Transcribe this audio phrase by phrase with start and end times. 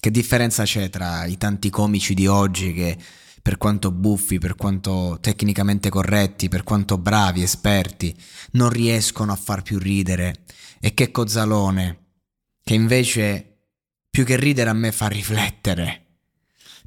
[0.00, 2.96] Che differenza c'è tra i tanti comici di oggi che,
[3.42, 8.16] per quanto buffi, per quanto tecnicamente corretti, per quanto bravi, esperti,
[8.52, 10.44] non riescono a far più ridere,
[10.78, 11.98] e che Cozzalone,
[12.62, 13.56] che invece
[14.08, 16.06] più che ridere a me fa riflettere.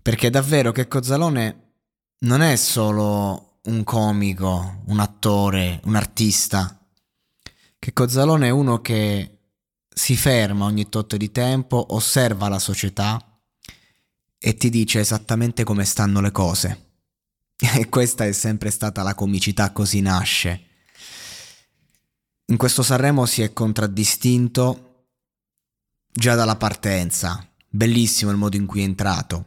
[0.02, 1.74] Perché davvero che Cozzalone
[2.20, 6.80] non è solo un comico, un attore, un artista.
[7.78, 9.41] Che Cozzalone è uno che
[9.94, 13.24] si ferma ogni tot di tempo, osserva la società
[14.38, 16.90] e ti dice esattamente come stanno le cose.
[17.78, 20.66] E questa è sempre stata la comicità, così nasce.
[22.46, 25.06] In questo Sanremo si è contraddistinto
[26.12, 27.48] già dalla partenza.
[27.70, 29.46] Bellissimo il modo in cui è entrato.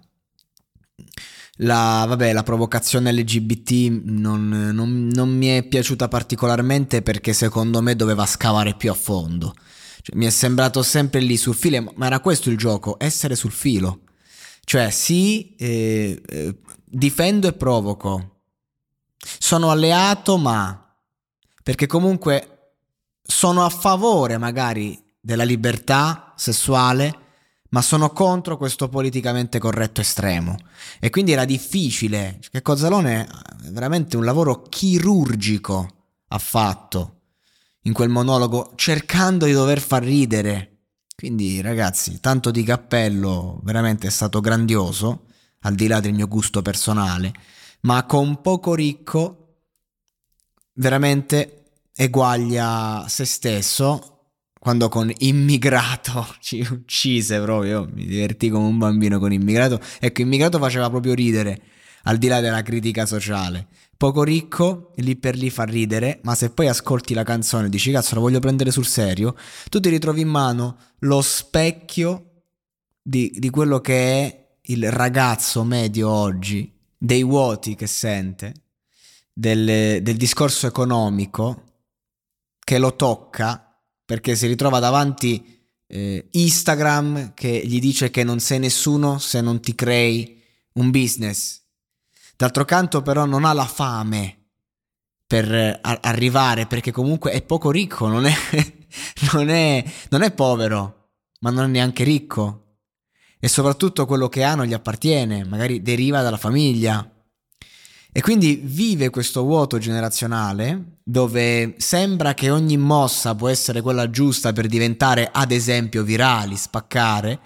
[1.58, 7.94] La, vabbè, la provocazione LGBT non, non, non mi è piaciuta particolarmente perché secondo me
[7.94, 9.54] doveva scavare più a fondo.
[10.04, 13.52] Cioè, mi è sembrato sempre lì sul filo, ma era questo il gioco, essere sul
[13.52, 14.02] filo.
[14.62, 18.40] Cioè, sì, eh, eh, difendo e provoco.
[19.16, 20.94] Sono alleato, ma...
[21.62, 22.74] Perché comunque
[23.22, 27.20] sono a favore magari della libertà sessuale,
[27.70, 30.58] ma sono contro questo politicamente corretto estremo.
[31.00, 33.26] E quindi era difficile, che Cozzalone
[33.70, 35.88] veramente un lavoro chirurgico
[36.28, 37.20] ha fatto
[37.84, 40.70] in quel monologo cercando di dover far ridere.
[41.14, 45.26] Quindi ragazzi, tanto di cappello, veramente è stato grandioso,
[45.60, 47.32] al di là del mio gusto personale,
[47.82, 49.60] ma con poco ricco,
[50.74, 54.14] veramente eguaglia se stesso,
[54.58, 60.58] quando con immigrato ci uccise proprio, mi divertì come un bambino con immigrato, ecco, immigrato
[60.58, 61.60] faceva proprio ridere,
[62.04, 63.68] al di là della critica sociale.
[63.96, 67.92] Poco ricco, lì per lì fa ridere, ma se poi ascolti la canzone e dici
[67.92, 69.36] cazzo la voglio prendere sul serio,
[69.70, 72.42] tu ti ritrovi in mano lo specchio
[73.00, 78.54] di, di quello che è il ragazzo medio oggi, dei vuoti che sente,
[79.32, 81.62] del, del discorso economico
[82.60, 88.58] che lo tocca perché si ritrova davanti eh, Instagram che gli dice che non sei
[88.58, 90.40] nessuno se non ti crei
[90.74, 91.63] un business
[92.36, 94.38] D'altro canto però non ha la fame
[95.26, 98.34] per eh, arrivare perché comunque è poco ricco, non è,
[99.32, 102.60] non, è, non è povero, ma non è neanche ricco.
[103.38, 107.08] E soprattutto quello che ha non gli appartiene, magari deriva dalla famiglia.
[108.16, 114.52] E quindi vive questo vuoto generazionale dove sembra che ogni mossa può essere quella giusta
[114.52, 117.40] per diventare, ad esempio, virali, spaccare,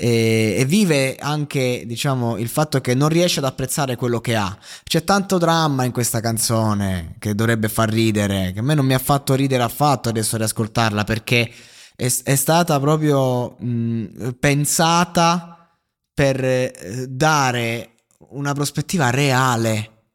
[0.00, 4.56] e, e, vive anche, diciamo, il fatto che non riesce ad apprezzare quello che ha.
[4.84, 8.94] C'è tanto dramma in questa canzone che dovrebbe far ridere, che a me non mi
[8.94, 11.50] ha fatto ridere affatto adesso riascoltarla perché
[11.96, 15.68] è, è stata proprio mh, pensata
[16.14, 17.94] per eh, dare
[18.30, 20.10] una prospettiva reale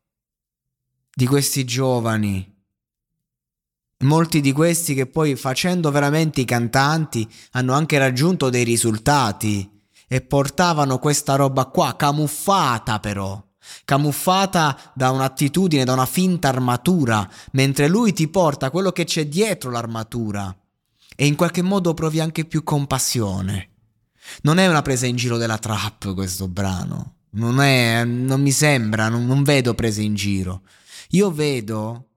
[1.14, 2.52] di questi giovani.
[4.04, 9.72] Molti di questi che poi facendo veramente i cantanti hanno anche raggiunto dei risultati
[10.14, 13.44] e portavano questa roba qua, camuffata però,
[13.84, 19.72] camuffata da un'attitudine, da una finta armatura, mentre lui ti porta quello che c'è dietro
[19.72, 20.56] l'armatura
[21.16, 23.70] e in qualche modo provi anche più compassione.
[24.44, 29.10] Non è una presa in giro della trap questo brano, non, è, non mi sembra,
[29.10, 30.62] non, non vedo prese in giro.
[31.10, 32.10] Io vedo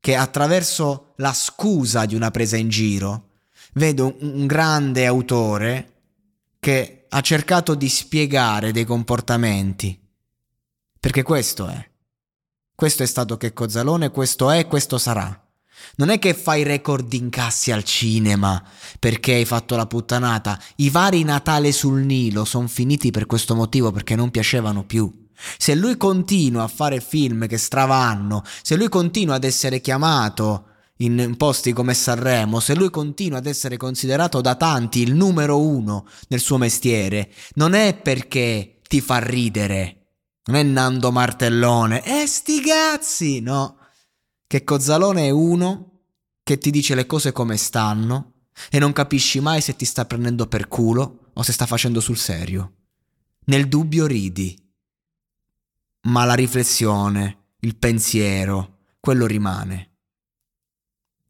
[0.00, 3.32] che attraverso la scusa di una presa in giro,
[3.74, 5.90] vedo un grande autore
[6.58, 9.98] che ha cercato di spiegare dei comportamenti.
[11.00, 11.90] Perché questo è.
[12.74, 15.42] Questo è stato Checco Zalone, questo è e questo sarà.
[15.96, 18.62] Non è che fai record incassi al cinema
[18.98, 20.60] perché hai fatto la puttanata.
[20.76, 25.28] I vari Natale sul Nilo sono finiti per questo motivo perché non piacevano più.
[25.56, 31.34] Se lui continua a fare film che stravanno, se lui continua ad essere chiamato in
[31.36, 36.40] posti come Sanremo, se lui continua ad essere considerato da tanti il numero uno nel
[36.40, 40.06] suo mestiere, non è perché ti fa ridere,
[40.44, 43.76] non è Nando Martellone, eh sti cazzi, no
[44.46, 46.02] che Cozzalone è uno
[46.42, 48.34] che ti dice le cose come stanno
[48.70, 52.16] e non capisci mai se ti sta prendendo per culo o se sta facendo sul
[52.16, 52.74] serio.
[53.46, 54.56] Nel dubbio ridi,
[56.02, 59.95] ma la riflessione, il pensiero, quello rimane.